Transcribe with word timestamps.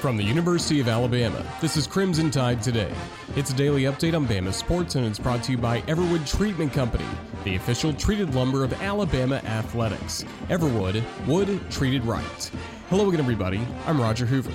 From 0.00 0.16
the 0.16 0.22
University 0.22 0.78
of 0.78 0.86
Alabama, 0.86 1.44
this 1.60 1.76
is 1.76 1.88
Crimson 1.88 2.30
Tide 2.30 2.62
Today. 2.62 2.92
It's 3.34 3.50
a 3.50 3.56
daily 3.56 3.82
update 3.82 4.14
on 4.14 4.28
Bama 4.28 4.54
sports, 4.54 4.94
and 4.94 5.04
it's 5.04 5.18
brought 5.18 5.42
to 5.42 5.50
you 5.50 5.58
by 5.58 5.80
Everwood 5.82 6.24
Treatment 6.24 6.72
Company, 6.72 7.04
the 7.42 7.56
official 7.56 7.92
treated 7.92 8.32
lumber 8.32 8.62
of 8.62 8.72
Alabama 8.80 9.42
athletics. 9.44 10.24
Everwood, 10.50 11.02
wood 11.26 11.60
treated 11.68 12.04
right. 12.04 12.50
Hello 12.90 13.08
again, 13.08 13.18
everybody. 13.18 13.60
I'm 13.88 14.00
Roger 14.00 14.24
Hoover. 14.24 14.52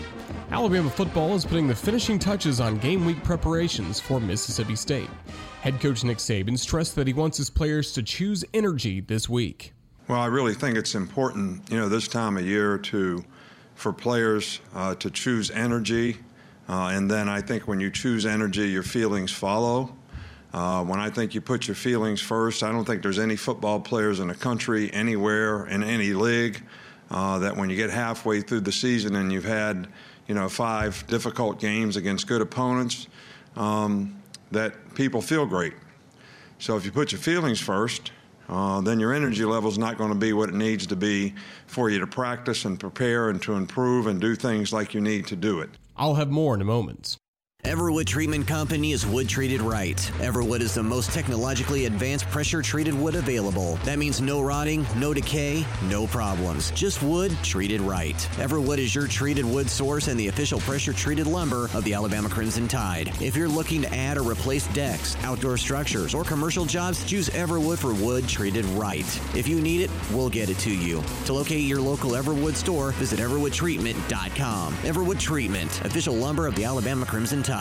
Alabama 0.50 0.90
football 0.90 1.36
is 1.36 1.44
putting 1.44 1.68
the 1.68 1.76
finishing 1.76 2.18
touches 2.20 2.62
on 2.62 2.78
game 2.78 3.04
week 3.04 3.22
preparations 3.22 4.00
for 4.00 4.22
Mississippi 4.22 4.78
State. 4.78 5.10
Head 5.60 5.82
coach 5.82 6.06
Nick 6.06 6.20
Saban 6.20 6.58
stressed 6.58 6.96
that 6.96 7.06
he 7.06 7.12
wants 7.12 7.38
his 7.38 7.50
players 7.50 7.92
to 7.94 8.02
choose 8.02 8.46
energy 8.54 9.02
this 9.02 9.28
week. 9.28 9.74
Well, 10.08 10.22
I 10.22 10.28
really 10.28 10.54
think 10.54 10.78
it's 10.78 10.96
important, 10.96 11.70
you 11.70 11.78
know, 11.78 11.90
this 11.90 12.08
time 12.08 12.38
of 12.38 12.46
year 12.46 12.78
to 12.78 13.26
for 13.84 13.92
players 13.92 14.62
uh, 14.74 14.96
to 14.96 15.12
choose 15.12 15.52
energy. 15.52 16.16
Uh, 16.70 16.94
and 16.94 17.12
then 17.12 17.28
I 17.28 17.42
think 17.42 17.68
when 17.68 17.82
you 17.82 17.92
choose 17.92 18.26
energy, 18.26 18.70
your 18.70 18.82
feelings 18.82 19.30
follow. 19.30 19.94
Uh, 20.54 20.86
when 20.86 21.02
I 21.02 21.10
think 21.10 21.36
you 21.36 21.42
put 21.42 21.68
your 21.68 21.76
feelings 21.76 22.22
first, 22.22 22.64
I 22.64 22.72
don't 22.72 22.86
think 22.86 23.02
there's 23.02 23.20
any 23.20 23.36
football 23.36 23.82
players 23.82 24.22
in 24.22 24.30
the 24.30 24.36
country, 24.36 24.90
anywhere, 24.94 25.66
in 25.68 25.84
any 25.84 26.14
league, 26.14 26.64
uh, 27.12 27.40
that 27.40 27.58
when 27.58 27.70
you 27.70 27.76
get 27.76 27.90
halfway 27.90 28.40
through 28.40 28.62
the 28.62 28.72
season 28.72 29.18
and 29.18 29.34
you've 29.34 29.44
had, 29.44 29.90
you 30.28 30.34
know, 30.34 30.48
five 30.48 31.06
difficult 31.08 31.60
games 31.60 31.98
against 31.98 32.26
good 32.26 32.42
opponents, 32.42 33.08
um, 33.58 34.16
that 34.52 34.96
people 34.96 35.22
feel 35.22 35.46
great. 35.46 35.74
So 36.58 36.78
if 36.78 36.86
you 36.86 36.92
put 36.94 37.12
your 37.12 37.20
feelings 37.20 37.60
first, 37.60 38.14
uh, 38.54 38.82
then 38.82 39.00
your 39.00 39.14
energy 39.14 39.46
level 39.46 39.70
is 39.70 39.78
not 39.78 39.98
going 39.98 40.10
to 40.10 40.18
be 40.18 40.32
what 40.32 40.50
it 40.50 40.56
needs 40.56 40.86
to 40.88 40.96
be 40.96 41.34
for 41.66 41.90
you 41.90 42.00
to 42.00 42.08
practice 42.08 42.66
and 42.66 42.80
prepare 42.80 43.30
and 43.30 43.42
to 43.42 43.54
improve 43.54 44.06
and 44.06 44.22
do 44.22 44.36
things 44.36 44.72
like 44.72 44.94
you 44.94 45.02
need 45.02 45.26
to 45.28 45.36
do 45.36 45.60
it. 45.60 45.72
I'll 45.98 46.16
have 46.16 46.30
more 46.30 46.54
in 46.54 46.62
a 46.62 46.66
moment. 46.66 47.18
Everwood 47.64 48.08
Treatment 48.08 48.46
Company 48.46 48.92
is 48.92 49.08
wood 49.08 49.30
treated 49.30 49.62
right. 49.62 49.96
Everwood 50.18 50.60
is 50.60 50.74
the 50.74 50.84
most 50.84 51.12
technologically 51.12 51.86
advanced 51.86 52.28
pressure 52.30 52.62
treated 52.62 52.94
wood 52.94 53.16
available. 53.16 53.78
That 53.86 54.00
means 54.00 54.20
no 54.20 54.42
rotting, 54.42 54.86
no 54.98 55.14
decay, 55.14 55.66
no 55.84 56.06
problems. 56.06 56.72
Just 56.72 57.02
wood 57.02 57.32
treated 57.42 57.80
right. 57.80 58.18
Everwood 58.36 58.80
is 58.80 58.94
your 58.94 59.08
treated 59.08 59.46
wood 59.46 59.70
source 59.70 60.10
and 60.10 60.20
the 60.20 60.28
official 60.28 60.60
pressure 60.60 60.92
treated 60.92 61.26
lumber 61.26 61.70
of 61.74 61.86
the 61.86 61.94
Alabama 61.94 62.28
Crimson 62.28 62.68
Tide. 62.68 63.14
If 63.22 63.34
you're 63.38 63.48
looking 63.48 63.84
to 63.84 63.96
add 63.96 64.18
or 64.18 64.30
replace 64.30 64.68
decks, 64.74 65.16
outdoor 65.24 65.56
structures, 65.56 66.14
or 66.14 66.26
commercial 66.26 66.66
jobs, 66.66 67.06
choose 67.06 67.30
Everwood 67.30 67.78
for 67.78 67.94
wood 67.94 68.28
treated 68.28 68.66
right. 68.76 69.08
If 69.38 69.48
you 69.48 69.62
need 69.62 69.80
it, 69.80 69.92
we'll 70.12 70.30
get 70.30 70.50
it 70.50 70.60
to 70.60 70.76
you. 70.76 71.02
To 71.28 71.34
locate 71.34 71.62
your 71.62 71.80
local 71.80 72.12
Everwood 72.12 72.56
store, 72.56 72.92
visit 72.92 73.22
everwoodtreatment.com. 73.22 74.74
Everwood 74.74 75.20
Treatment, 75.22 75.86
official 75.86 76.14
lumber 76.14 76.46
of 76.46 76.56
the 76.56 76.66
Alabama 76.66 77.06
Crimson 77.06 77.42
Tide. 77.42 77.53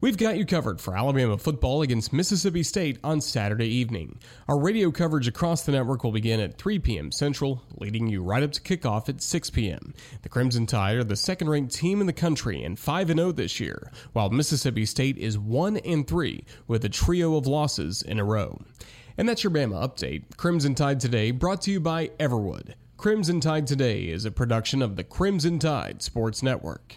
We've 0.00 0.16
got 0.16 0.38
you 0.38 0.46
covered 0.46 0.80
for 0.80 0.96
Alabama 0.96 1.36
football 1.36 1.82
against 1.82 2.10
Mississippi 2.10 2.62
State 2.62 2.98
on 3.04 3.20
Saturday 3.20 3.68
evening. 3.68 4.18
Our 4.48 4.58
radio 4.58 4.90
coverage 4.90 5.28
across 5.28 5.62
the 5.62 5.72
network 5.72 6.04
will 6.04 6.12
begin 6.12 6.40
at 6.40 6.56
3 6.56 6.78
p.m. 6.78 7.12
Central, 7.12 7.62
leading 7.74 8.06
you 8.06 8.22
right 8.22 8.42
up 8.42 8.52
to 8.52 8.62
kickoff 8.62 9.10
at 9.10 9.20
6 9.20 9.50
p.m. 9.50 9.92
The 10.22 10.30
Crimson 10.30 10.64
Tide 10.64 10.96
are 10.96 11.04
the 11.04 11.16
second 11.16 11.50
ranked 11.50 11.74
team 11.74 12.00
in 12.00 12.06
the 12.06 12.14
country 12.14 12.62
and 12.62 12.78
5 12.78 13.08
0 13.08 13.32
this 13.32 13.60
year, 13.60 13.92
while 14.14 14.30
Mississippi 14.30 14.86
State 14.86 15.18
is 15.18 15.38
1 15.38 16.04
3 16.04 16.44
with 16.66 16.82
a 16.86 16.88
trio 16.88 17.36
of 17.36 17.46
losses 17.46 18.00
in 18.00 18.18
a 18.18 18.24
row. 18.24 18.58
And 19.18 19.28
that's 19.28 19.44
your 19.44 19.50
Bama 19.50 19.86
update. 19.86 20.36
Crimson 20.38 20.74
Tide 20.74 20.98
Today 20.98 21.30
brought 21.30 21.60
to 21.62 21.70
you 21.70 21.80
by 21.80 22.08
Everwood. 22.18 22.72
Crimson 22.96 23.40
Tide 23.40 23.66
Today 23.66 24.04
is 24.04 24.24
a 24.24 24.30
production 24.30 24.80
of 24.80 24.96
the 24.96 25.04
Crimson 25.04 25.58
Tide 25.58 26.00
Sports 26.00 26.42
Network. 26.42 26.96